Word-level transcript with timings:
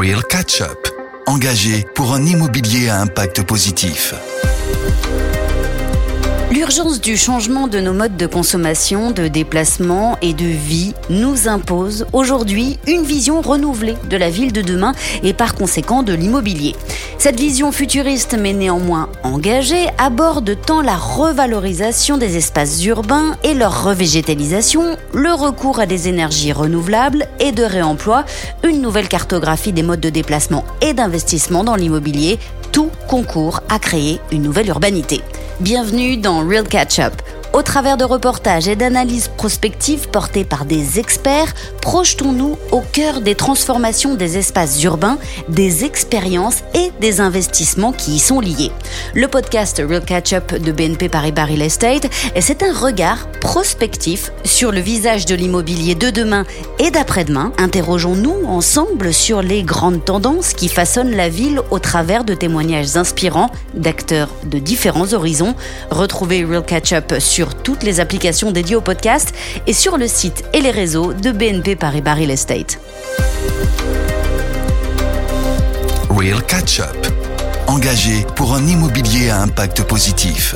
Real 0.00 0.22
Catch 0.24 0.62
Up, 0.62 0.88
engagé 1.26 1.84
pour 1.94 2.14
un 2.14 2.24
immobilier 2.24 2.88
à 2.88 3.02
impact 3.02 3.42
positif. 3.42 4.14
L'urgence 6.70 7.00
du 7.00 7.16
changement 7.16 7.66
de 7.66 7.80
nos 7.80 7.92
modes 7.92 8.16
de 8.16 8.26
consommation, 8.26 9.10
de 9.10 9.26
déplacement 9.26 10.16
et 10.22 10.34
de 10.34 10.44
vie 10.44 10.94
nous 11.08 11.48
impose 11.48 12.06
aujourd'hui 12.12 12.78
une 12.86 13.02
vision 13.02 13.40
renouvelée 13.40 13.96
de 14.08 14.16
la 14.16 14.30
ville 14.30 14.52
de 14.52 14.62
demain 14.62 14.92
et 15.24 15.32
par 15.32 15.56
conséquent 15.56 16.04
de 16.04 16.12
l'immobilier. 16.12 16.76
Cette 17.18 17.40
vision 17.40 17.72
futuriste 17.72 18.36
mais 18.38 18.52
néanmoins 18.52 19.08
engagée 19.24 19.88
aborde 19.98 20.56
tant 20.64 20.80
la 20.80 20.94
revalorisation 20.94 22.18
des 22.18 22.36
espaces 22.36 22.84
urbains 22.84 23.36
et 23.42 23.54
leur 23.54 23.82
revégétalisation, 23.82 24.96
le 25.12 25.32
recours 25.32 25.80
à 25.80 25.86
des 25.86 26.06
énergies 26.06 26.52
renouvelables 26.52 27.26
et 27.40 27.50
de 27.50 27.64
réemploi, 27.64 28.24
une 28.62 28.80
nouvelle 28.80 29.08
cartographie 29.08 29.72
des 29.72 29.82
modes 29.82 29.98
de 29.98 30.08
déplacement 30.08 30.64
et 30.82 30.94
d'investissement 30.94 31.64
dans 31.64 31.74
l'immobilier, 31.74 32.38
tout 32.70 32.90
concourt 33.08 33.60
à 33.68 33.80
créer 33.80 34.20
une 34.30 34.42
nouvelle 34.42 34.68
urbanité. 34.68 35.20
Bienvenue 35.60 36.16
dans 36.16 36.40
Real 36.40 36.66
Catch 36.66 37.00
Up. 37.00 37.12
Au 37.52 37.62
travers 37.62 37.96
de 37.96 38.04
reportages 38.04 38.68
et 38.68 38.76
d'analyses 38.76 39.26
prospectives 39.26 40.08
portées 40.08 40.44
par 40.44 40.64
des 40.64 41.00
experts, 41.00 41.52
projetons-nous 41.82 42.56
au 42.70 42.80
cœur 42.80 43.20
des 43.20 43.34
transformations 43.34 44.14
des 44.14 44.38
espaces 44.38 44.80
urbains, 44.84 45.18
des 45.48 45.84
expériences 45.84 46.62
et 46.74 46.92
des 47.00 47.20
investissements 47.20 47.92
qui 47.92 48.12
y 48.12 48.18
sont 48.20 48.38
liés. 48.38 48.70
Le 49.14 49.26
podcast 49.26 49.82
Real 49.84 50.04
Catch 50.04 50.32
Up 50.32 50.54
de 50.62 50.70
BNP 50.70 51.08
Paribas 51.08 51.46
Real 51.46 51.62
Estate, 51.62 52.06
c'est 52.38 52.62
un 52.62 52.72
regard 52.72 53.28
prospectif 53.40 54.30
sur 54.44 54.70
le 54.70 54.80
visage 54.80 55.26
de 55.26 55.34
l'immobilier 55.34 55.96
de 55.96 56.10
demain 56.10 56.44
et 56.78 56.92
d'après-demain. 56.92 57.52
Interrogeons-nous 57.58 58.46
ensemble 58.46 59.12
sur 59.12 59.42
les 59.42 59.64
grandes 59.64 60.04
tendances 60.04 60.52
qui 60.52 60.68
façonnent 60.68 61.16
la 61.16 61.28
ville 61.28 61.60
au 61.72 61.80
travers 61.80 62.22
de 62.22 62.34
témoignages 62.34 62.96
inspirants 62.96 63.50
d'acteurs 63.74 64.28
de 64.44 64.60
différents 64.60 65.12
horizons. 65.14 65.56
Retrouvez 65.90 66.44
Real 66.44 66.64
Catch 66.64 66.92
Up 66.92 67.14
sur 67.40 67.54
toutes 67.54 67.84
les 67.84 68.00
applications 68.00 68.52
dédiées 68.52 68.76
au 68.76 68.82
podcast 68.82 69.32
et 69.66 69.72
sur 69.72 69.96
le 69.96 70.06
site 70.06 70.44
et 70.52 70.60
les 70.60 70.70
réseaux 70.70 71.14
de 71.14 71.32
BNP 71.32 71.74
Paribas 71.74 72.12
Real 72.12 72.30
Estate. 72.30 72.78
Real 76.10 76.42
Catch 76.44 76.80
Up, 76.80 77.06
engagé 77.66 78.26
pour 78.36 78.54
un 78.54 78.66
immobilier 78.66 79.30
à 79.30 79.40
impact 79.40 79.84
positif. 79.84 80.54